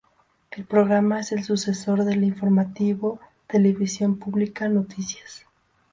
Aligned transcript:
El 0.49 0.65
programa 0.65 1.19
es 1.19 1.31
el 1.31 1.43
sucesor 1.43 2.05
del 2.05 2.23
informativo 2.23 3.19
"Televisión 3.45 4.17
Pública 4.17 4.67
noticias". 4.67 5.45